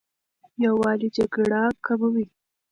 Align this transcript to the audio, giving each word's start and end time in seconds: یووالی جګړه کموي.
یووالی 0.63 1.09
جګړه 1.17 1.61
کموي. 1.85 2.25